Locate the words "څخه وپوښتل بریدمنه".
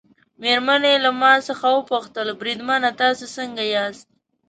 1.47-2.89